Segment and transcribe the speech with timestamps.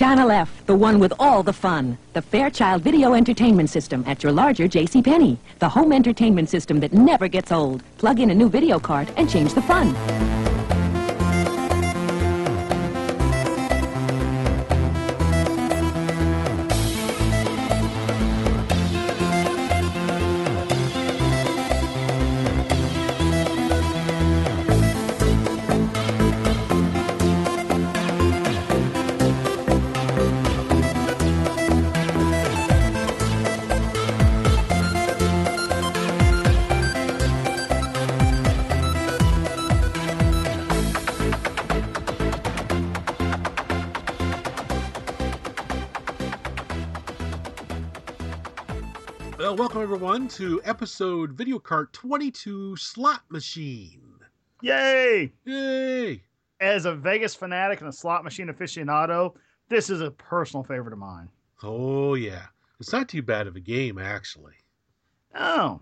[0.00, 1.98] Channel F, the one with all the fun.
[2.14, 5.36] The Fairchild Video Entertainment System at your larger JCPenney.
[5.58, 7.82] The home entertainment system that never gets old.
[7.98, 9.94] Plug in a new video card and change the fun.
[49.50, 54.14] Well, welcome everyone to episode Video Cart 22 Slot Machine.
[54.62, 55.32] Yay!
[55.44, 56.22] Yay!
[56.60, 59.34] As a Vegas fanatic and a slot machine aficionado,
[59.68, 61.28] this is a personal favorite of mine.
[61.64, 62.44] Oh, yeah.
[62.78, 64.54] It's not too bad of a game, actually.
[65.34, 65.80] Oh,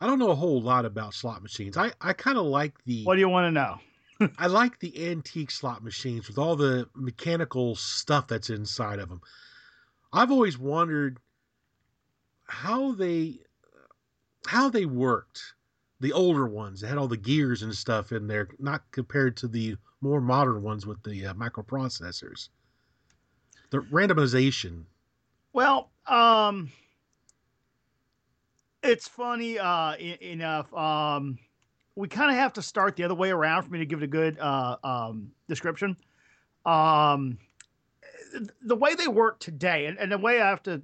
[0.00, 1.76] I don't know a whole lot about slot machines.
[1.76, 4.32] I, I kind of like the what do you want to know?
[4.36, 9.20] I like the antique slot machines with all the mechanical stuff that's inside of them.
[10.12, 11.20] I've always wondered
[12.50, 13.38] how they
[14.46, 15.54] how they worked.
[16.00, 19.48] The older ones that had all the gears and stuff in there, not compared to
[19.48, 22.48] the more modern ones with the uh, microprocessors.
[23.68, 24.84] The randomization.
[25.52, 26.70] Well, um,
[28.82, 30.72] it's funny uh, enough.
[30.72, 31.38] Um,
[31.96, 34.04] we kind of have to start the other way around for me to give it
[34.04, 35.96] a good uh, um, description.
[36.64, 37.36] Um,
[38.62, 40.80] the way they work today, and, and the way I have to,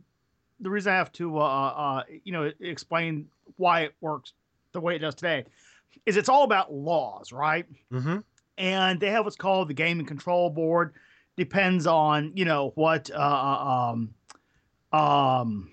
[0.61, 4.33] the reason I have to, uh, uh, you know, explain why it works
[4.73, 5.45] the way it does today,
[6.07, 7.67] is it's all about laws, right?
[7.93, 8.19] Mm-hmm.
[8.59, 10.95] and they have what's called the game and control board
[11.37, 14.15] depends on you know what uh um
[14.99, 15.71] um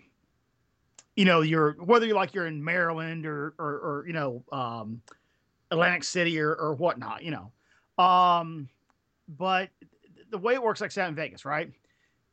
[1.15, 5.01] you know you're whether you're like you're in maryland or or, or you know um
[5.71, 8.67] atlantic city or or whatnot you know um
[9.29, 9.69] but
[10.31, 11.71] the way it works like that in vegas right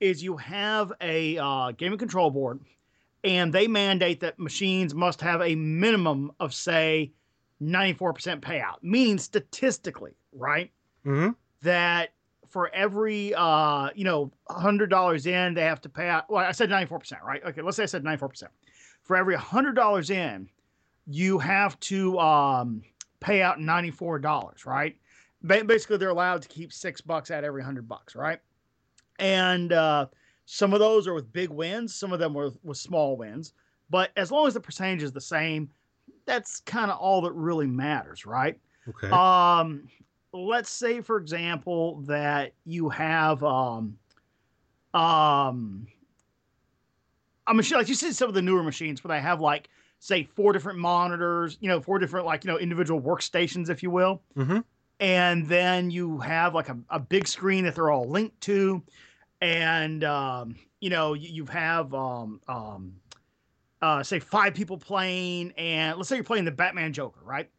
[0.00, 2.60] is you have a uh, game and control board
[3.22, 7.12] and they mandate that machines must have a minimum of say
[7.62, 10.70] 94% payout meaning statistically right?
[11.06, 11.30] Mm-hmm.
[11.62, 12.10] that
[12.48, 16.52] for every uh you know hundred dollars in they have to pay out well i
[16.52, 17.42] said 94% right?
[17.44, 18.44] Okay let's say i said 94%
[19.02, 20.48] for every hundred dollars in
[21.06, 22.82] you have to um
[23.20, 24.96] pay out $94 right?
[25.44, 28.40] Basically they're allowed to keep six bucks out every hundred bucks right
[29.20, 30.06] and uh
[30.46, 33.52] some of those are with big wins some of them were with small wins
[33.88, 35.68] but as long as the percentage is the same
[36.26, 39.08] that's kind of all that really matters right Okay.
[39.10, 39.88] um,
[40.32, 43.98] let's say, for example, that you have um,
[44.94, 45.86] um,
[47.46, 50.24] a machine like you see some of the newer machines where they have like say
[50.24, 54.22] four different monitors, you know, four different like you know individual workstations, if you will,
[54.36, 54.60] mm-hmm.
[55.00, 58.82] and then you have like a, a big screen that they're all linked to,
[59.40, 62.94] and um, you know you, you have um, um,
[63.82, 67.50] uh, say five people playing, and let's say you're playing the Batman Joker, right?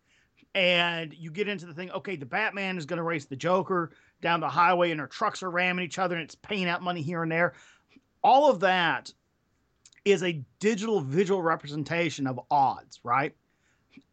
[0.53, 3.91] and you get into the thing okay the batman is going to race the joker
[4.21, 7.01] down the highway and their trucks are ramming each other and it's paying out money
[7.01, 7.53] here and there.
[8.23, 9.11] All of that
[10.05, 13.35] is a digital visual representation of odds right?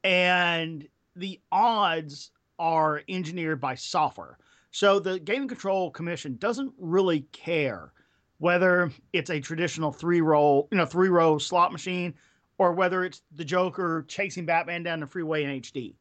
[0.02, 4.38] And the odds are engineered by software
[4.70, 7.92] so the game and control commission doesn't really care
[8.38, 12.14] whether it's a traditional three roll you know three row slot machine
[12.58, 15.94] or whether it's the joker chasing batman down the freeway in hd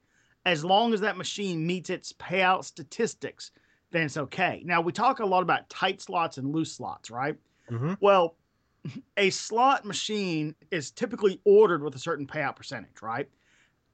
[0.47, 3.51] as long as that machine meets its payout statistics,
[3.91, 4.63] then it's okay.
[4.65, 7.35] Now we talk a lot about tight slots and loose slots, right?
[7.69, 7.95] Mm-hmm.
[7.99, 8.37] Well,
[9.17, 13.29] a slot machine is typically ordered with a certain payout percentage, right?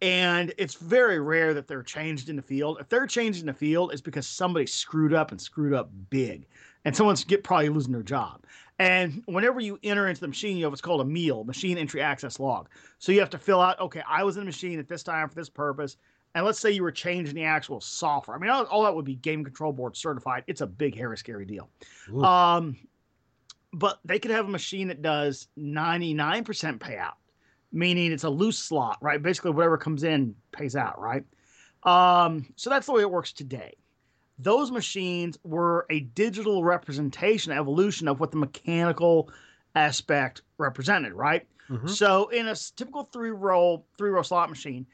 [0.03, 2.77] And it's very rare that they're changed in the field.
[2.79, 6.45] If they're changed in the field, it's because somebody screwed up and screwed up big,
[6.85, 8.43] and someone's get probably losing their job.
[8.79, 12.01] And whenever you enter into the machine, you have what's called a meal, machine entry
[12.01, 12.69] access log.
[12.99, 15.29] So you have to fill out, okay, I was in the machine at this time
[15.29, 15.97] for this purpose
[16.35, 18.35] and let's say you were changing the actual software.
[18.35, 20.43] I mean, all, all that would be game control board certified.
[20.47, 21.69] It's a big, hairy, scary deal.
[22.11, 22.23] Ooh.
[22.23, 22.77] Um,
[23.71, 26.43] but they could have a machine that does 99%
[26.79, 27.13] payout,
[27.73, 29.21] meaning it's a loose slot, right?
[29.21, 31.25] Basically, whatever comes in pays out, right?
[31.83, 33.73] Um, so that's the way it works today.
[34.39, 39.29] Those machines were a digital representation, evolution of what the mechanical
[39.75, 41.47] aspect represented, right?
[41.69, 41.89] Mhm.
[41.89, 44.85] So in a typical three roll three row slot machine,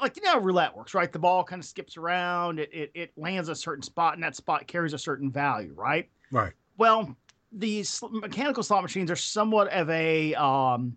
[0.00, 1.10] like you know how roulette works, right?
[1.12, 4.36] The ball kind of skips around, it, it it lands a certain spot, and that
[4.36, 6.08] spot carries a certain value, right?
[6.30, 6.52] Right.
[6.76, 7.16] Well,
[7.52, 10.96] these mechanical slot machines are somewhat of a um,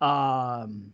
[0.00, 0.92] um,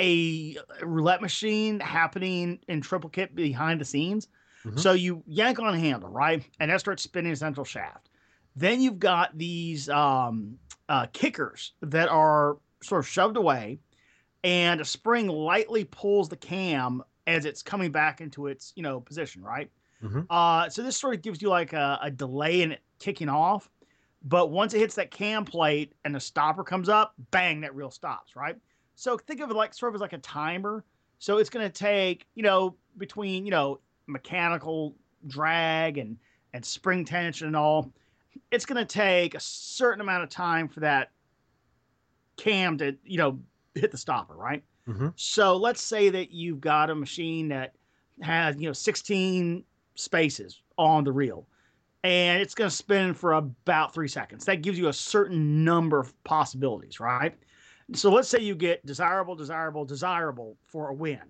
[0.00, 4.28] a roulette machine happening in triplicate behind the scenes.
[4.64, 4.78] Mm-hmm.
[4.78, 8.08] So you yank on a handle, right, and that starts spinning a central shaft.
[8.56, 10.58] Then you've got these um,
[10.88, 13.78] uh, kickers that are sort of shoved away,
[14.44, 19.00] and a spring lightly pulls the cam as it's coming back into its you know
[19.00, 19.70] position, right?
[20.02, 20.22] Mm-hmm.
[20.30, 23.70] Uh, so this sort of gives you like a, a delay in it kicking off,
[24.22, 27.90] but once it hits that cam plate and the stopper comes up, bang, that reel
[27.90, 28.56] stops, right?
[28.94, 30.84] So think of it like sort of as like a timer.
[31.18, 34.94] So it's going to take you know between you know mechanical
[35.26, 36.16] drag and
[36.52, 37.92] and spring tension and all
[38.50, 41.10] it's going to take a certain amount of time for that
[42.36, 43.38] cam to you know
[43.74, 45.08] hit the stopper right mm-hmm.
[45.16, 47.74] so let's say that you've got a machine that
[48.20, 49.64] has you know 16
[49.94, 51.46] spaces on the reel
[52.02, 55.98] and it's going to spin for about three seconds that gives you a certain number
[55.98, 57.34] of possibilities right
[57.92, 61.20] so let's say you get desirable desirable desirable for a win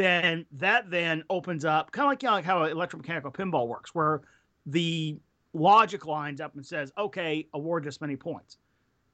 [0.00, 3.94] then that then opens up kind of like, you know, like how electromechanical pinball works,
[3.94, 4.22] where
[4.64, 5.18] the
[5.52, 8.56] logic lines up and says, okay, award this many points.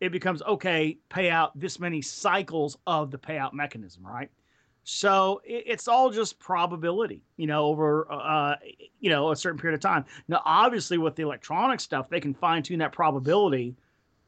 [0.01, 4.31] It becomes okay, pay out this many cycles of the payout mechanism, right?
[4.89, 8.55] So it's all just probability, you know, over uh,
[9.01, 10.05] you know a certain period of time.
[10.29, 13.75] Now, obviously, with the electronic stuff, they can fine tune that probability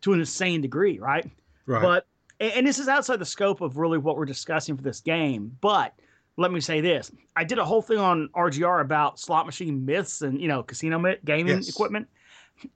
[0.00, 1.30] to an insane degree, right?
[1.64, 1.80] Right.
[1.80, 2.06] But
[2.40, 5.56] and this is outside the scope of really what we're discussing for this game.
[5.60, 5.94] But
[6.36, 10.22] let me say this: I did a whole thing on RGR about slot machine myths
[10.22, 11.68] and you know casino gaming yes.
[11.68, 12.08] equipment,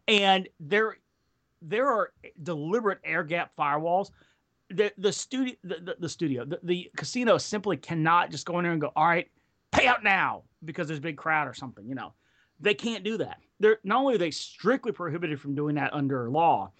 [0.06, 0.98] and there
[1.60, 2.12] there are
[2.44, 4.12] deliberate air gap firewalls.
[4.72, 8.64] The the studio the, the, the studio the, the casino simply cannot just go in
[8.64, 9.28] there and go all right
[9.70, 11.88] pay out now because there's a big crowd or something.
[11.88, 12.12] You know,
[12.60, 13.38] they can't do that.
[13.60, 16.72] They're not only are they strictly prohibited from doing that under law.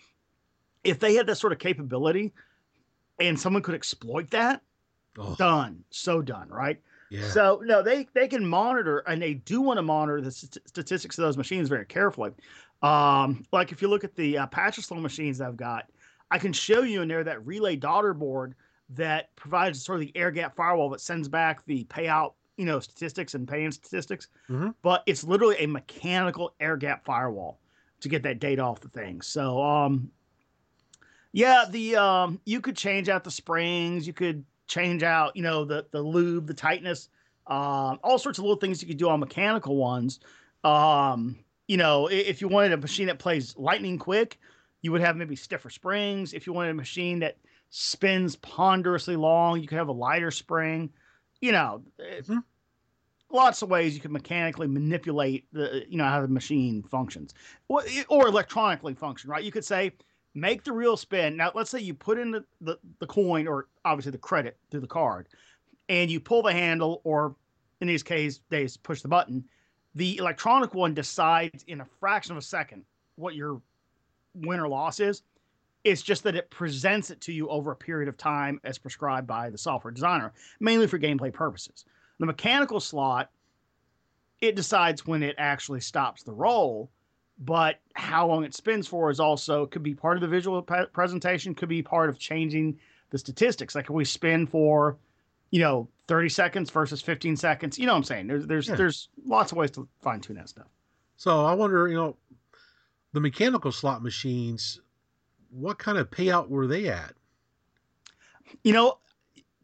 [0.85, 2.33] If they had that sort of capability,
[3.21, 4.63] and someone could exploit that,
[5.19, 5.35] Oh.
[5.35, 5.85] Done.
[5.91, 6.81] So done, right?
[7.11, 7.29] Yeah.
[7.29, 11.19] So no, they they can monitor and they do want to monitor the st- statistics
[11.19, 12.31] of those machines very carefully.
[12.83, 15.91] Um, like if you look at the uh, Pachislo machines I've got,
[16.33, 18.55] I can show you in there that relay daughter board
[18.89, 22.81] that provides sort of the air gap firewall that sends back the payout, you know,
[22.81, 24.29] statistics and pay-in statistics.
[24.49, 24.71] Mm-hmm.
[24.81, 27.61] But it's literally a mechanical air gap firewall
[28.01, 29.21] to get that data off the thing.
[29.21, 30.11] So um,
[31.33, 35.67] yeah, the um, you could change out the springs, you could change out, you know,
[35.67, 37.11] the the lube, the tightness,
[37.47, 40.21] um, all sorts of little things you could do on mechanical ones.
[40.65, 44.39] Um, you know, if you wanted a machine that plays lightning quick,
[44.83, 46.35] you would have maybe stiffer springs.
[46.35, 47.39] If you wanted a machine that
[47.71, 50.91] spins ponderously long, you could have a lighter spring.
[51.41, 52.39] You know, mm-hmm.
[53.31, 57.33] lots of ways you could mechanically manipulate the, you know, how the machine functions,
[57.69, 59.31] or, or electronically function.
[59.31, 59.45] Right?
[59.45, 59.93] You could say
[60.35, 61.37] make the reel spin.
[61.37, 64.81] Now, let's say you put in the, the, the coin or obviously the credit through
[64.81, 65.29] the card,
[65.89, 67.37] and you pull the handle, or
[67.81, 69.45] in these cases, they push the button.
[69.95, 72.85] The electronic one decides in a fraction of a second
[73.17, 73.61] what your
[74.35, 75.23] win or loss is.
[75.85, 79.27] It's just that it presents it to you over a period of time as prescribed
[79.27, 81.85] by the software designer, mainly for gameplay purposes.
[82.19, 83.31] The mechanical slot,
[84.41, 86.91] it decides when it actually stops the roll
[87.39, 90.87] but how long it spins for is also could be part of the visual pre-
[90.87, 92.79] presentation could be part of changing
[93.11, 94.97] the statistics like if we spin for
[95.51, 98.75] you know 30 seconds versus 15 seconds you know what i'm saying there's there's yeah.
[98.75, 100.69] there's lots of ways to fine tune that stuff
[101.17, 102.17] so i wonder you know
[103.13, 104.81] the mechanical slot machines
[105.51, 107.15] what kind of payout were they at
[108.63, 108.99] you know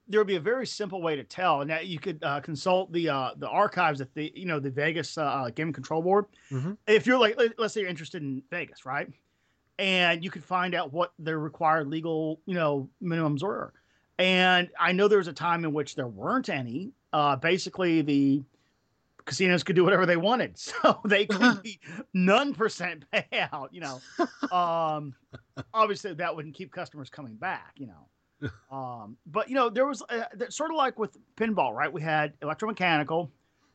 [0.08, 2.90] there would be a very simple way to tell, and that you could uh, consult
[2.92, 6.26] the uh, the archives at the you know the Vegas uh, uh Game Control Board.
[6.50, 6.72] Mm-hmm.
[6.86, 9.08] If you're like, let's say you're interested in Vegas, right?
[9.78, 13.74] And you could find out what their required legal you know minimums were.
[14.18, 16.90] And I know there was a time in which there weren't any.
[17.12, 18.42] Uh, basically, the
[19.28, 21.78] casinos could do whatever they wanted, so they could be
[22.14, 23.68] none percent payout.
[23.70, 25.14] You know, um,
[25.72, 27.74] obviously that wouldn't keep customers coming back.
[27.76, 28.08] You know
[28.70, 31.92] um, but you know, there was uh, sort of like with pinball, right?
[31.92, 33.30] We had electromechanical,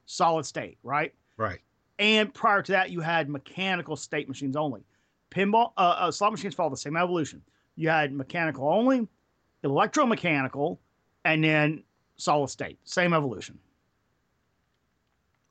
[0.06, 1.14] solid state, right?
[1.38, 1.60] Right.
[2.00, 4.84] And prior to that, you had mechanical state machines only.
[5.32, 7.42] Pinball, uh, uh, slot machines follow the same evolution.
[7.76, 9.08] You had mechanical only,
[9.64, 10.78] electromechanical,
[11.26, 11.84] and then
[12.18, 12.78] solid state.
[12.84, 13.58] Same evolution.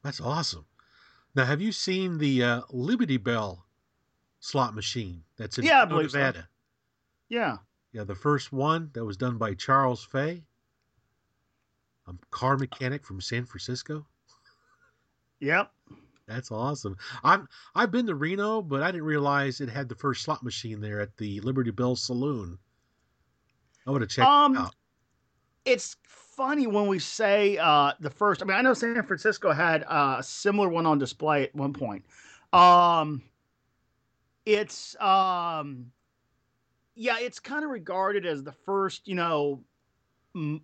[0.03, 0.67] That's awesome.
[1.35, 3.65] Now, have you seen the uh, Liberty Bell
[4.41, 6.41] slot machine that's in yeah, Nevada?
[6.41, 6.47] So.
[7.29, 7.57] Yeah.
[7.93, 10.45] Yeah, the first one that was done by Charles Fey,
[12.07, 14.07] a car mechanic from San Francisco.
[15.41, 15.71] Yep.
[16.27, 16.97] That's awesome.
[17.25, 20.81] I'm I've been to Reno, but I didn't realize it had the first slot machine
[20.81, 22.59] there at the Liberty Bell Saloon.
[23.87, 24.75] I would have checked Um, it out.
[25.65, 25.97] It's
[26.37, 28.43] funny when we say uh, the first.
[28.43, 31.73] I mean, I know San Francisco had uh, a similar one on display at one
[31.73, 32.05] point.
[32.53, 33.23] Um,
[34.45, 35.93] it's um,
[36.95, 39.63] yeah, it's kind of regarded as the first, you know,
[40.35, 40.63] m-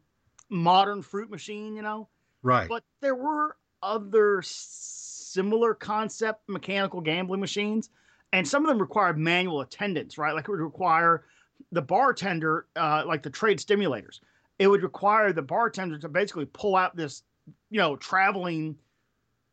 [0.49, 1.77] modern fruit machine.
[1.77, 2.09] You know,
[2.43, 2.69] Right.
[2.69, 7.91] but there were other similar concept mechanical gambling machines
[8.33, 11.25] and some of them required manual attendance right like it would require
[11.71, 14.21] the bartender uh, like the trade stimulators
[14.59, 17.23] it would require the bartender to basically pull out this
[17.71, 18.77] you know traveling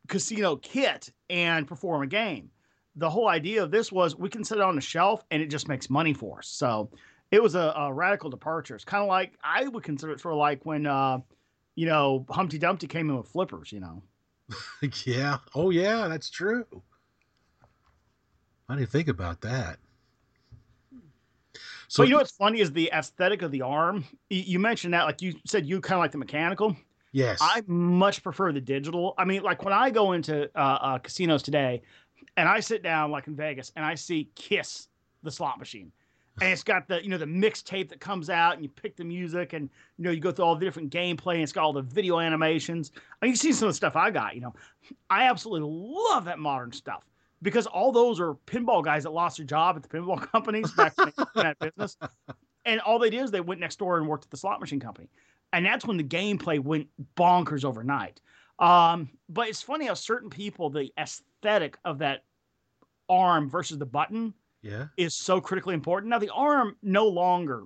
[0.08, 2.50] casino kit and perform a game
[2.98, 5.50] the whole idea of this was we can set it on the shelf and it
[5.50, 6.90] just makes money for us so
[7.32, 10.34] it was a, a radical departure it's kind of like i would consider it sort
[10.34, 11.20] of like when uh,
[11.76, 14.02] you know, Humpty Dumpty came in with flippers, you know.
[15.06, 15.38] yeah.
[15.54, 16.66] Oh yeah, that's true.
[18.68, 19.78] I didn't think about that.
[21.88, 24.06] So you know what's funny is the aesthetic of the arm.
[24.30, 26.76] You, you mentioned that, like you said, you kind of like the mechanical.
[27.12, 27.40] yes.
[27.42, 29.14] I much prefer the digital.
[29.18, 31.82] I mean, like when I go into uh, uh, casinos today,
[32.38, 34.88] and I sit down like in Vegas, and I see Kiss,
[35.24, 35.92] the slot machine,
[36.42, 39.06] and it's got the you know the mixtape that comes out, and you pick the
[39.06, 41.74] music, and you know you go through all the different gameplay, and it's got all
[41.74, 42.92] the video animations.
[43.22, 44.36] I mean, you see some of the stuff I got.
[44.36, 44.54] You know,
[45.10, 47.04] I absolutely love that modern stuff
[47.46, 50.98] because all those are pinball guys that lost their job at the pinball companies back
[50.98, 51.96] when they were in that business,
[52.66, 54.80] and all they did is they went next door and worked at the slot machine
[54.80, 55.08] company,
[55.54, 58.20] and that's when the gameplay went bonkers overnight.
[58.58, 62.24] Um, but it's funny how certain people, the aesthetic of that
[63.08, 64.34] arm versus the button
[64.64, 64.88] yeah.
[64.98, 66.10] is so critically important.
[66.10, 67.66] Now the arm no longer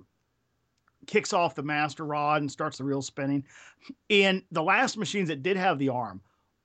[1.06, 3.44] kicks off the master rod and starts the reel spinning.
[4.10, 6.20] In the last machines that did have the arm,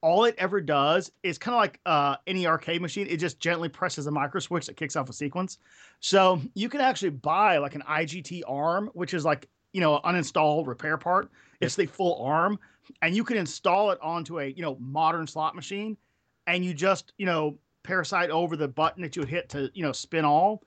[0.05, 3.07] all it ever does is kind of like uh, any arcade machine.
[3.09, 5.57] It just gently presses a micro switch that kicks off a sequence.
[6.00, 10.13] So you can actually buy like an IGT arm, which is like you know an
[10.13, 11.31] uninstalled repair part.
[11.59, 12.59] It's the full arm,
[13.01, 15.97] and you can install it onto a you know modern slot machine,
[16.45, 19.81] and you just you know parasite over the button that you would hit to you
[19.81, 20.62] know spin all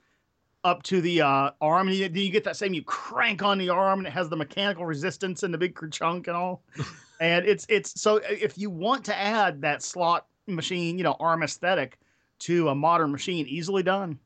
[0.65, 2.75] up to the uh, arm, and you, then you get that same.
[2.75, 6.27] You crank on the arm, and it has the mechanical resistance and the big chunk
[6.27, 6.65] and all.
[7.21, 11.43] and it's it's so if you want to add that slot machine, you know, arm
[11.43, 11.99] aesthetic
[12.41, 14.19] to a modern machine, easily done.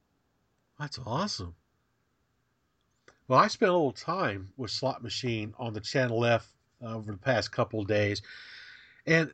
[0.79, 1.55] That's awesome.
[3.29, 7.13] Well, I spent a little time with Slot Machine on the Channel F uh, over
[7.13, 8.21] the past couple of days,
[9.07, 9.33] and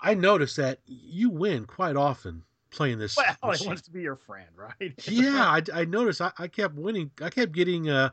[0.00, 3.16] I noticed that you win quite often playing this.
[3.16, 3.66] Well, machine.
[3.68, 4.94] wants to be your friend, right?
[5.08, 6.20] yeah, I, I noticed.
[6.20, 7.10] I, I kept winning.
[7.20, 7.88] I kept getting.
[7.88, 8.10] Uh,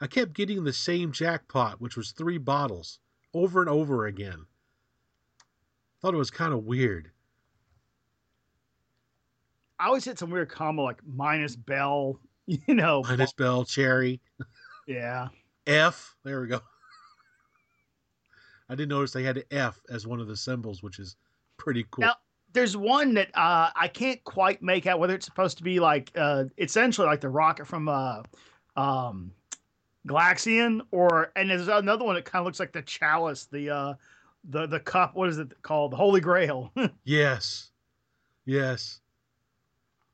[0.00, 2.98] I kept getting the same jackpot, which was three bottles,
[3.34, 4.46] over and over again.
[6.00, 7.10] Thought it was kind of weird.
[9.78, 13.02] I always hit some weird combo like minus bell, you know.
[13.02, 14.20] Minus Bell, Cherry,
[14.86, 15.28] Yeah.
[15.66, 16.14] F.
[16.24, 16.60] There we go.
[18.68, 21.16] I did notice they had an F as one of the symbols, which is
[21.56, 22.02] pretty cool.
[22.02, 22.14] Now-
[22.52, 26.10] There's one that uh, I can't quite make out whether it's supposed to be like
[26.16, 28.22] uh, essentially like the rocket from uh,
[28.76, 29.32] um,
[30.06, 33.94] Galaxian or and there's another one that kind of looks like the chalice, the uh,
[34.44, 35.14] the the cup.
[35.14, 35.92] What is it called?
[35.92, 36.72] The Holy Grail.
[37.04, 37.70] Yes.
[38.44, 39.00] Yes.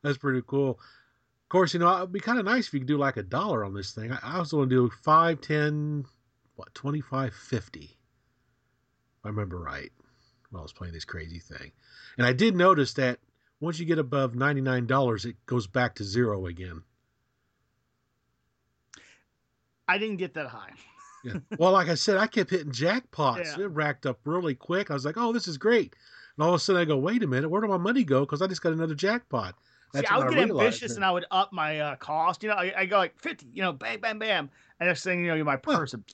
[0.02, 0.70] That's pretty cool.
[0.70, 3.22] Of course, you know, it'd be kind of nice if you could do like a
[3.22, 4.12] dollar on this thing.
[4.12, 6.04] I, I was going to do five, ten,
[6.56, 7.96] what, twenty five, fifty.
[9.18, 9.90] If I remember right.
[10.50, 11.72] While I was playing this crazy thing.
[12.16, 13.18] And I did notice that
[13.60, 16.82] once you get above $99, it goes back to zero again.
[19.88, 20.70] I didn't get that high.
[21.24, 21.34] Yeah.
[21.58, 23.56] well, like I said, I kept hitting jackpots.
[23.58, 23.64] Yeah.
[23.64, 24.90] It racked up really quick.
[24.90, 25.96] I was like, oh, this is great.
[26.36, 28.20] And all of a sudden I go, wait a minute, where did my money go?
[28.20, 29.54] Because I just got another jackpot.
[29.94, 32.42] See, I would get realized ambitious and I would up my uh, cost.
[32.42, 33.46] You know, I, I go like fifty.
[33.54, 36.04] You know, bam, bam, bam, and next thing you know, you're my Well.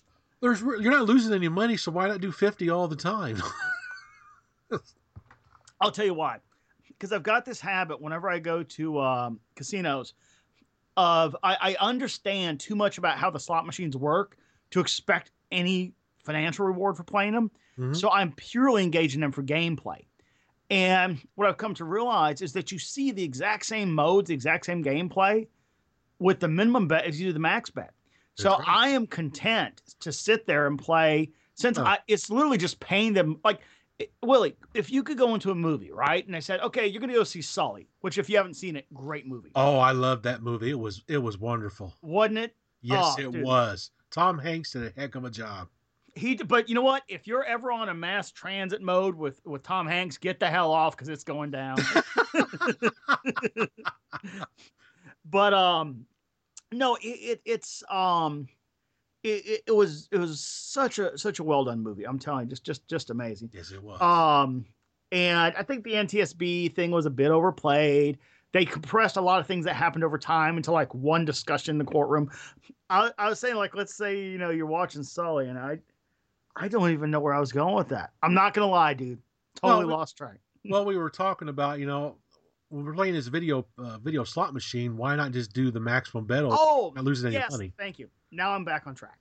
[0.40, 3.42] There's you're not losing any money, so why not do fifty all the time?
[5.80, 6.38] I'll tell you why.
[6.86, 10.14] Because I've got this habit whenever I go to um, casinos
[10.96, 14.36] of I, I understand too much about how the slot machines work
[14.70, 15.92] to expect any
[16.24, 17.50] financial reward for playing them.
[17.78, 17.96] Mhm.
[17.96, 20.04] So I'm purely engaging them for gameplay.
[20.70, 24.34] And what I've come to realize is that you see the exact same modes, the
[24.34, 25.46] exact same gameplay
[26.18, 27.92] with the minimum bet as you do the max bet.
[28.36, 28.64] So right.
[28.66, 31.84] I am content to sit there and play since Oh.
[31.84, 33.60] I, it's literally just paying them like
[33.98, 36.26] it- Willie, if you could go into a movie, right?
[36.26, 38.76] And I said, okay, you're going to go see Sully, which if you haven't seen
[38.76, 39.52] it, great movie.
[39.54, 40.70] oh, I love that movie.
[40.70, 41.94] It was it was wonderful.
[42.02, 42.54] Wasn't it?
[42.82, 43.44] Yes, Oh, it dude.
[43.44, 43.90] was.
[44.10, 45.68] Tom Hanks did a heck of a job.
[46.16, 47.02] He, but you know what?
[47.08, 50.70] If you're ever on a mass transit mode with with Tom Hanks, get the hell
[50.70, 51.76] off because it's going down.
[55.24, 56.06] but um,
[56.72, 58.46] no, it, it it's um,
[59.24, 62.06] it, it, was it was such a such a well done movie.
[62.06, 63.50] I'm telling you, just just just amazing.
[63.52, 64.00] Yes, it was.
[64.00, 64.66] Um,
[65.10, 68.18] and I think the NTSB thing was a bit overplayed.
[68.52, 71.78] They compressed a lot of things that happened over time into like one discussion in
[71.78, 72.30] the courtroom.
[72.90, 75.78] I, I was saying, like, let's say you know you're watching Sully, and I,
[76.54, 78.12] I don't even know where I was going with that.
[78.22, 79.18] I'm not gonna lie, dude.
[79.56, 80.38] Totally Well, lost track.
[80.66, 82.16] well, we were talking about, you know,
[82.68, 86.26] when we're playing this video uh, video slot machine, why not just do the maximum
[86.26, 86.42] bet?
[86.44, 87.72] Oh, not losing any yes, money.
[87.78, 88.10] thank you.
[88.34, 89.18] Now I'm back on track.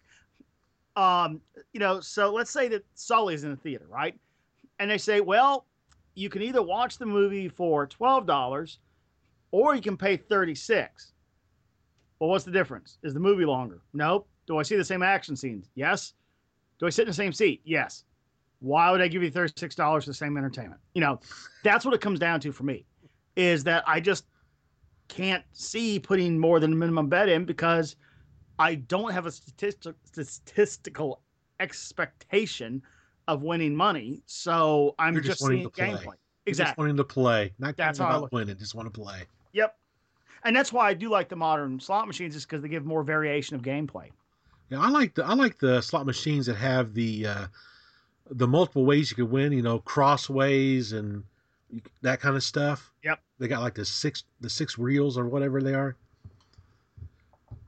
[0.96, 1.41] Um,
[1.72, 4.15] you know, so let's say that Sully's in the theater, right?
[4.79, 5.65] And they say, well,
[6.15, 8.79] you can either watch the movie for twelve dollars,
[9.51, 11.13] or you can pay thirty six.
[12.20, 12.98] Well, what's the difference?
[13.03, 13.82] Is the movie longer?
[13.93, 14.27] Nope.
[14.46, 15.70] Do I see the same action scenes?
[15.75, 16.13] Yes.
[16.79, 17.62] Do I sit in the same seat?
[17.63, 18.03] Yes.
[18.60, 20.79] Why would I give you thirty six dollars for the same entertainment?
[20.93, 21.20] You know,
[21.63, 22.86] that's what it comes down to for me,
[23.36, 24.25] is that I just
[25.08, 27.96] can't see putting more than a minimum bet in because
[28.60, 31.22] I don't have a statistic, statistical
[31.60, 32.82] expectation
[33.28, 34.22] of winning money.
[34.26, 35.86] So I'm You're just, just wanting seeing to play.
[35.88, 36.04] gameplay.
[36.46, 36.82] You're Just Exactly.
[36.82, 38.58] wanting to play, not That's about look- winning.
[38.58, 39.24] Just want to play.
[39.54, 39.78] Yep.
[40.44, 43.02] And that's why I do like the modern slot machines, is because they give more
[43.04, 44.10] variation of gameplay.
[44.70, 47.48] Yeah, I like the I like the slot machines that have the uh,
[48.30, 49.54] the multiple ways you could win.
[49.54, 51.24] You know, crossways and
[52.02, 52.92] that kind of stuff.
[53.04, 53.20] Yep.
[53.40, 55.96] They got like the six the six reels or whatever they are.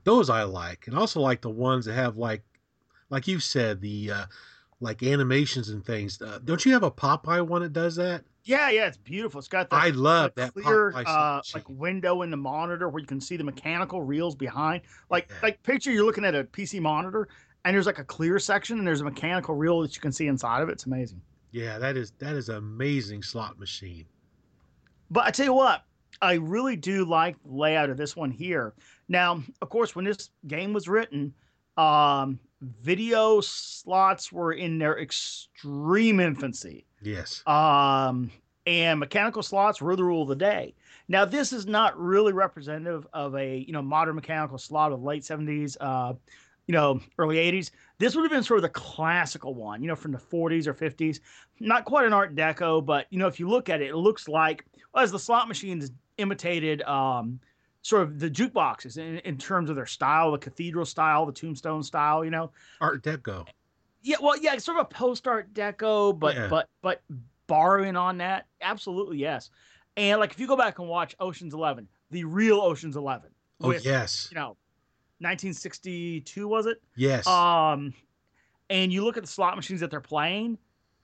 [0.05, 2.43] Those I like, and also like the ones that have like,
[3.09, 4.25] like you said, the uh,
[4.79, 6.21] like animations and things.
[6.21, 8.24] Uh, don't you have a Popeye one that does that?
[8.43, 9.39] Yeah, yeah, it's beautiful.
[9.39, 13.07] It's got the, I love that clear uh, like window in the monitor where you
[13.07, 14.83] can see the mechanical reels behind.
[15.09, 15.38] Like Yeah.
[15.41, 17.27] like picture you're looking at a PC monitor
[17.63, 20.27] and there's like a clear section and there's a mechanical reel that you can see
[20.27, 20.74] inside of it.
[20.74, 21.21] It's amazing.
[21.51, 24.05] Yeah, that is that is an amazing slot machine.
[25.09, 25.83] But I tell you what,
[26.21, 28.74] I really do like the layout of this one here.
[29.07, 31.34] Now, of course, when this game was written,
[31.77, 36.86] um, video slots were in their extreme infancy.
[37.01, 37.43] Yes.
[37.45, 38.32] Um,
[38.65, 40.73] and mechanical slots were the rule of the day.
[41.08, 45.06] Now, this is not really representative of a you know modern mechanical slot of the
[45.06, 46.13] late seventies, uh,
[46.65, 47.71] you know, early eighties.
[47.99, 50.73] This would have been sort of the classical one, you know, from the forties or
[50.73, 51.21] fifties.
[51.60, 54.27] Not quite an Art Deco, but you know, if you look at it, it looks
[54.27, 57.39] like well, as the slot machines imitated um,
[57.86, 61.84] sort of the jukeboxes in, in terms of their style, the cathedral style, the tombstone
[61.84, 62.50] style, you know.
[62.82, 63.48] Art Deco.
[64.02, 66.48] Yeah, well, yeah, it's sort of a post art deco, but Yeah.
[66.48, 67.04] but but
[67.45, 69.52] borrowing on that, absolutely yes.
[69.98, 73.30] And like if you go back and watch Ocean's Eleven, the real Ocean's Eleven,
[73.62, 74.58] Oh with, yes, you know,
[75.19, 76.82] 1962 was it?
[76.95, 77.28] yes.
[77.28, 77.93] Um,
[78.71, 80.58] and you look at the slot machines that they're playing,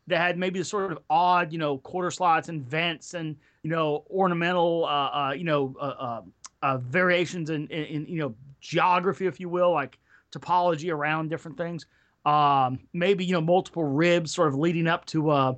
[0.07, 3.69] that had maybe the sort of odd, you know, quarter slots and vents and you
[3.69, 6.21] know ornamental, uh, uh you know, uh, uh,
[6.61, 9.97] uh variations in, in, in you know geography, if you will, like
[10.31, 11.85] topology around different things.
[12.25, 15.55] Um, maybe you know multiple ribs sort of leading up to uh,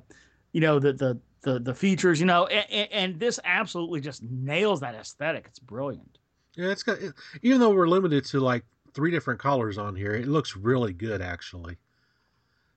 [0.52, 4.80] you know the the the, the features, you know, and, and this absolutely just nails
[4.80, 5.44] that aesthetic.
[5.46, 6.18] It's brilliant.
[6.56, 6.98] Yeah, it's got.
[7.42, 8.64] Even though we're limited to like
[8.94, 11.76] three different colors on here, it looks really good actually.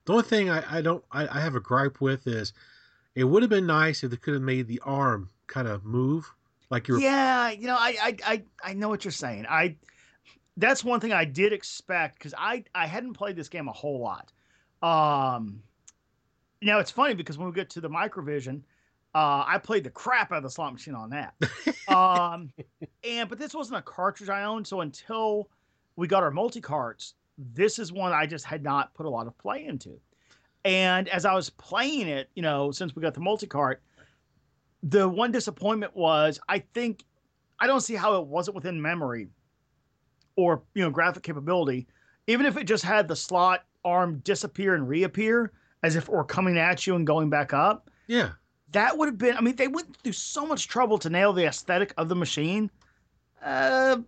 [0.04, 2.52] The only thing I, I don't I, I have a gripe with is
[3.14, 6.32] it would have been nice if they could have made the arm kind of move
[6.70, 7.00] like you're.
[7.00, 9.46] Yeah, you know, I, I I I know what you're saying.
[9.48, 9.76] I
[10.56, 14.00] that's one thing I did expect because I I hadn't played this game a whole
[14.00, 14.32] lot.
[14.82, 15.62] Um,
[16.62, 18.62] now it's funny because when we get to the Microvision,
[19.14, 21.34] uh, I played the crap out of the slot machine on that.
[21.88, 22.50] um,
[23.04, 25.48] and but this wasn't a cartridge I owned, so until
[25.96, 29.26] we got our multi carts, this is one I just had not put a lot
[29.26, 29.98] of play into.
[30.64, 33.82] And as I was playing it, you know, since we got the multi cart,
[34.82, 37.04] the one disappointment was I think
[37.58, 39.28] I don't see how it wasn't within memory
[40.36, 41.86] or you know graphic capability,
[42.26, 46.24] even if it just had the slot arm disappear and reappear as if it were
[46.24, 47.90] coming at you and going back up.
[48.06, 48.30] Yeah,
[48.72, 49.36] That would have been.
[49.36, 52.70] I mean, they went through so much trouble to nail the aesthetic of the machine.
[53.42, 53.98] Uh,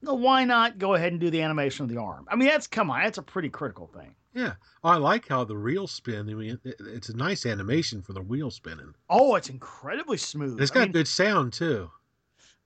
[0.00, 2.26] why not go ahead and do the animation of the arm?
[2.28, 4.14] I mean, that's come on, that's a pretty critical thing.
[4.34, 4.54] Yeah.
[4.82, 6.28] I like how the reels spin.
[6.28, 8.94] I mean, it, it's a nice animation for the wheel spinning.
[9.08, 10.60] Oh, it's incredibly smooth.
[10.60, 11.90] It's got mean, good sound too.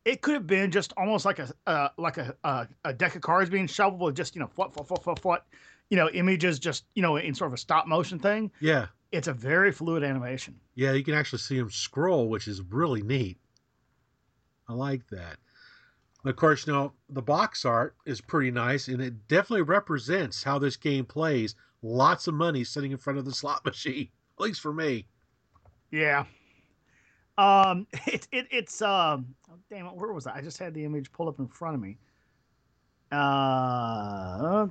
[0.04, 3.22] it could have been just almost like a uh, like a, a a deck of
[3.22, 5.46] cards being shuffled with just you know flut flut flut flut,
[5.90, 8.50] you know images just you know in sort of a stop motion thing.
[8.60, 10.58] Yeah, It's a very fluid animation.
[10.74, 10.92] yeah.
[10.92, 13.38] You can actually see them scroll, which is really neat.
[14.68, 15.38] I like that.
[16.24, 20.58] Of course, you know, the box art is pretty nice and it definitely represents how
[20.58, 24.08] this game plays lots of money sitting in front of the slot machine.
[24.38, 25.06] At least for me.
[25.90, 26.24] Yeah.
[27.38, 30.36] Um, it, it it's um, oh, damn it, where was I?
[30.36, 31.96] I just had the image pulled up in front of me.
[33.10, 34.66] Uh,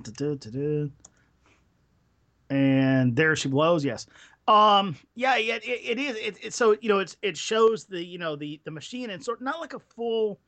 [2.50, 3.84] and there she blows.
[3.84, 4.06] Yes.
[4.48, 6.16] Um, yeah, yeah, it, it is.
[6.18, 9.24] It, it, so you know, it's it shows the you know the the machine and
[9.24, 10.40] sort not like a full.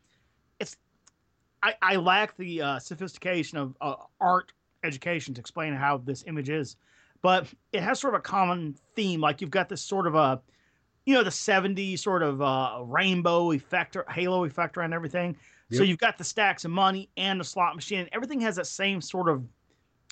[0.59, 0.77] It's
[1.63, 6.49] I I lack the uh, sophistication of uh, art education to explain how this image
[6.49, 6.77] is,
[7.21, 9.21] but it has sort of a common theme.
[9.21, 10.41] Like you've got this sort of a
[11.05, 15.35] you know the 70s sort of uh, rainbow effect or halo effect around everything
[15.69, 15.77] yep.
[15.79, 19.01] so you've got the stacks of money and the slot machine everything has that same
[19.01, 19.43] sort of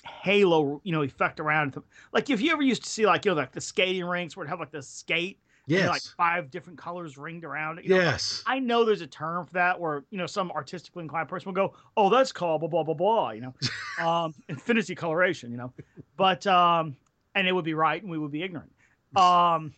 [0.04, 1.82] halo you know effect around it
[2.12, 4.44] like if you ever used to see like you know like the skating rinks where
[4.44, 5.88] it have like the skate yes.
[5.88, 8.00] like five different colors ringed around it you know?
[8.00, 11.48] yes i know there's a term for that where you know some artistically inclined person
[11.48, 13.54] will go oh that's called blah blah blah blah you know
[14.06, 15.72] um infinity coloration you know
[16.16, 16.96] but um
[17.34, 18.70] and it would be right and we would be ignorant
[19.16, 19.72] um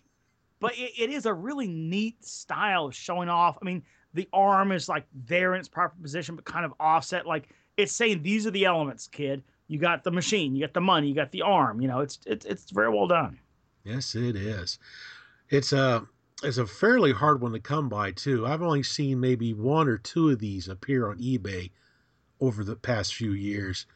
[0.61, 3.59] but it, it is a really neat style of showing off.
[3.61, 3.83] I mean,
[4.15, 7.27] the arm is like there in its proper position, but kind of offset.
[7.27, 9.43] Like it's saying these are the elements, kid.
[9.67, 11.81] You got the machine, you got the money, you got the arm.
[11.81, 13.39] You know, it's it's it's very well done.
[13.85, 14.79] Yes, it is.
[15.51, 16.07] It's a
[16.43, 18.47] it's a fairly hard one to come by too.
[18.47, 21.71] I've only seen maybe one or two of these appear on eBay
[22.41, 23.87] over the past few years.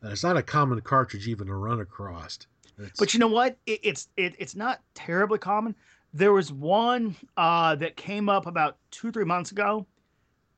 [0.00, 2.38] And it's not a common cartridge even to run across.
[2.78, 2.98] It's...
[2.98, 3.56] But you know what?
[3.66, 5.74] It, it's it, it's not terribly common.
[6.12, 9.86] There was one uh, that came up about two three months ago,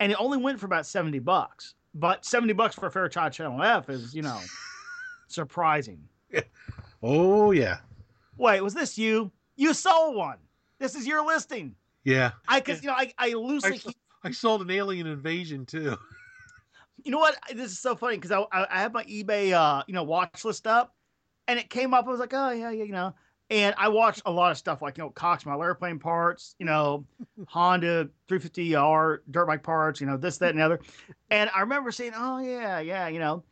[0.00, 1.74] and it only went for about seventy bucks.
[1.94, 4.40] But seventy bucks for a Fairchild Channel F is you know
[5.28, 6.08] surprising.
[6.30, 6.42] Yeah.
[7.02, 7.78] Oh yeah.
[8.36, 9.30] Wait, was this you?
[9.56, 10.38] You sold one.
[10.78, 11.74] This is your listing.
[12.04, 12.32] Yeah.
[12.46, 13.80] I because you know I I loosely.
[14.22, 15.96] I, I sold an Alien Invasion too.
[17.04, 17.36] You know what?
[17.54, 20.66] This is so funny because I, I have my eBay uh you know watch list
[20.66, 20.92] up,
[21.46, 22.04] and it came up.
[22.04, 23.14] I was like, oh yeah, yeah, you know.
[23.48, 26.66] And I watched a lot of stuff like you know Cox Model airplane parts, you
[26.66, 27.04] know,
[27.46, 30.80] Honda 350R dirt bike parts, you know this, that, and the other.
[31.30, 33.44] And I remember saying, oh yeah, yeah, you know.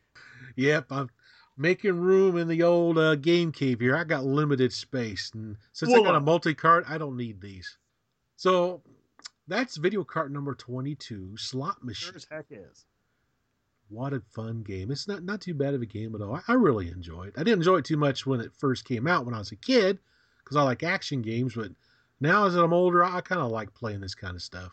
[0.57, 1.09] Yep, I'm
[1.57, 3.95] making room in the old uh, game cave here.
[3.95, 7.41] I got limited space, and since well, I got a multi cart, I don't need
[7.41, 7.77] these.
[8.35, 8.81] So
[9.47, 12.09] that's video cart number 22, slot machine.
[12.09, 12.85] Sure as heck is
[13.89, 14.91] what a fun game.
[14.91, 16.35] It's not not too bad of a game at all.
[16.35, 17.33] I, I really enjoy it.
[17.37, 19.55] I didn't enjoy it too much when it first came out when I was a
[19.55, 19.99] kid
[20.43, 21.71] because I like action games, but
[22.19, 24.71] now as I'm older, I kind of like playing this kind of stuff.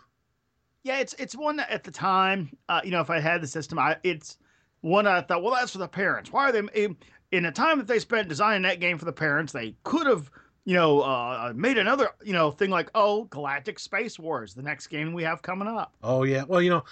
[0.82, 3.46] Yeah, it's it's one that at the time, uh, you know, if I had the
[3.46, 4.38] system, I it's
[4.82, 6.30] one I thought, well, that's for the parents.
[6.30, 6.96] Why are they in,
[7.30, 9.52] in the time that they spent designing that game for the parents?
[9.52, 10.30] They could have,
[10.64, 14.88] you know, uh, made another, you know, thing like, oh, Galactic Space Wars, the next
[14.88, 15.94] game we have coming up.
[16.02, 16.84] Oh yeah, well, you know,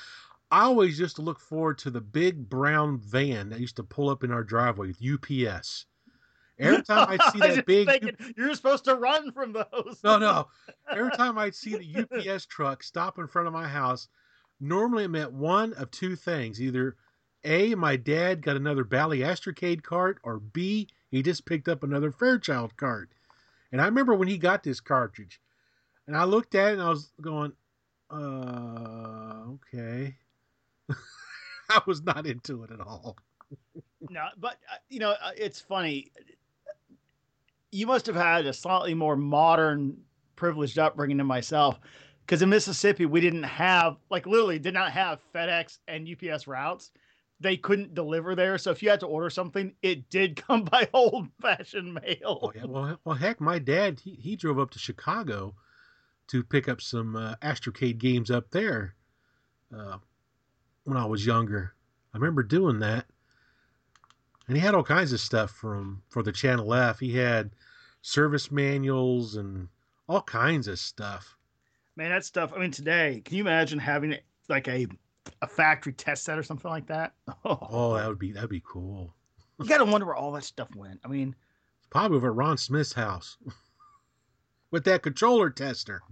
[0.51, 4.09] I always used to look forward to the big brown van that used to pull
[4.09, 5.87] up in our driveway with UPS.
[6.59, 10.01] Every time I'd see that big, thinking, you're supposed to run from those.
[10.05, 10.49] no, no.
[10.91, 14.09] Every time I'd see the UPS truck stop in front of my house,
[14.61, 16.97] normally it meant one of two things: either
[17.45, 22.11] a, my dad got another Bally Astrocade cart, or B, he just picked up another
[22.11, 23.11] Fairchild cart.
[23.73, 25.41] And I remember when he got this cartridge,
[26.07, 27.53] and I looked at it and I was going,
[28.11, 30.17] uh, okay.
[31.71, 33.17] I was not into it at all.
[34.11, 36.11] no, but uh, you know, uh, it's funny.
[37.71, 39.97] You must have had a slightly more modern,
[40.35, 41.79] privileged upbringing than myself,
[42.27, 46.91] because in Mississippi we didn't have, like, literally did not have FedEx and UPS routes.
[47.41, 50.89] They couldn't deliver there, so if you had to order something, it did come by
[50.93, 52.39] old-fashioned mail.
[52.43, 55.55] Oh yeah, well, well, heck, my dad he, he drove up to Chicago
[56.29, 58.95] to pick up some uh, Astrocade games up there.
[59.75, 59.99] Uh,
[60.85, 61.75] when I was younger.
[62.13, 63.07] I remember doing that.
[64.49, 66.99] And he had all kinds of stuff from for the Channel F.
[66.99, 67.53] He had
[68.03, 69.69] service manuals and
[70.09, 71.37] all kinds of stuff.
[71.95, 72.53] Man, that stuff.
[72.55, 74.17] I mean, today, can you imagine having
[74.49, 74.87] like a
[75.43, 77.15] a factory test set or something like that?
[77.45, 79.15] Oh, oh that would be that'd be cool.
[79.59, 81.01] You got to wonder where all that stuff went.
[81.05, 81.35] I mean,
[81.91, 83.37] probably over at Ron Smith's house
[84.71, 86.03] with that controller tester.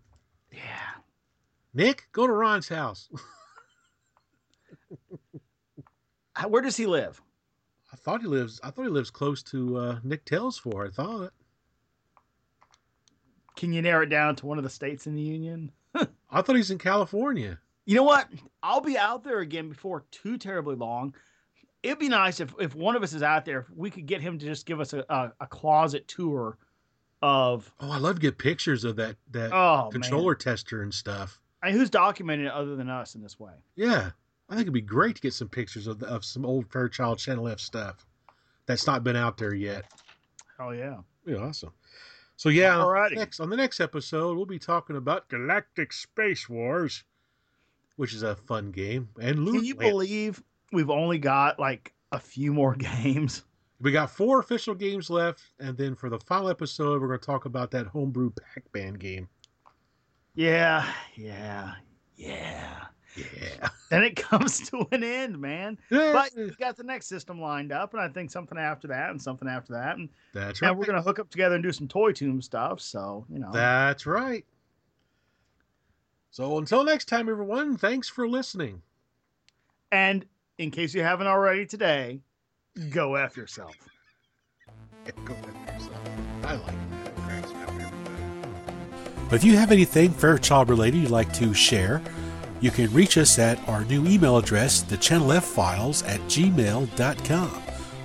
[0.53, 0.61] Yeah.
[1.75, 3.09] Nick, go to Ron's house.
[6.49, 7.21] Where does he live?
[7.93, 8.61] I thought he lives.
[8.63, 10.87] I thought he lives close to uh, Nick Talesfore.
[10.87, 11.33] I thought.
[13.57, 15.73] Can you narrow it down to one of the states in the union?
[16.31, 17.59] I thought he's in California.
[17.89, 18.29] You know what?
[18.63, 21.15] I'll be out there again before too terribly long.
[21.83, 24.21] It'd be nice if, if one of us is out there, if we could get
[24.21, 26.59] him to just give us a, a, a closet tour
[27.23, 27.73] of.
[27.81, 30.39] Oh, I love to get pictures of that that oh, controller man.
[30.39, 31.41] tester and stuff.
[31.63, 33.55] I mean, who's documenting it other than us in this way?
[33.75, 34.11] Yeah.
[34.51, 37.49] I think it'd be great to get some pictures of, of some old Fairchild Channel
[37.49, 38.07] F stuff.
[38.67, 39.87] that's not been out there yet.
[40.61, 40.99] Oh yeah.
[41.25, 41.73] Yeah, awesome.
[42.37, 43.15] So yeah, Alrighty.
[43.15, 47.05] next on the next episode we'll be talking about Galactic Space Wars,
[47.99, 49.09] which is a fun game.
[49.21, 49.91] And Can you Land.
[49.91, 53.43] believe we've only got like a few more games?
[53.81, 57.27] we got four official games left, and then for the final episode we're going to
[57.27, 59.29] talk about that homebrew Pac-Man game.
[60.35, 61.75] Yeah, yeah,
[62.17, 62.85] yeah.
[63.17, 65.77] Yeah, Then it comes to an end, man.
[65.91, 69.21] But we got the next system lined up, and I think something after that, and
[69.21, 70.69] something after that, and, that's right.
[70.69, 72.81] and we're gonna hook up together and do some Toy Tomb stuff.
[72.81, 74.45] So you know, That's right.
[76.39, 78.81] So until next time, everyone, thanks for listening.
[79.91, 80.25] and
[80.59, 82.21] in case you haven't already today,
[82.91, 83.75] go f yourself.
[85.25, 86.01] Go with yourself.
[86.45, 87.17] I like that.
[87.17, 88.55] Cracks me up every time.
[89.29, 92.01] But if you have anything Fairchild related you'd like to share,
[92.61, 97.63] you can reach us at our new email address, the Channel F Files at gmail.com.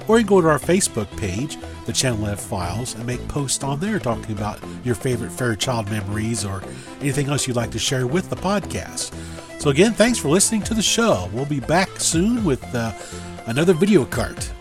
[0.08, 3.64] Or you can go to our Facebook page, the Channel F Files, and make posts
[3.64, 6.62] on there talking about your favorite Fairchild memories or
[7.00, 9.14] anything else you'd like to share with the podcast.
[9.62, 11.30] So, again, thanks for listening to the show.
[11.32, 12.92] We'll be back soon with uh,
[13.46, 14.52] another video cart.